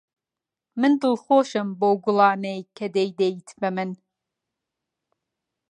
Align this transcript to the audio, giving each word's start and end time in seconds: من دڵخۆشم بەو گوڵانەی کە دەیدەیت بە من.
من 0.79 0.91
دڵخۆشم 1.01 1.67
بەو 1.79 1.93
گوڵانەی 2.03 2.59
کە 2.77 2.85
دەیدەیت 2.95 3.47
بە 3.59 3.69
من. 3.75 3.89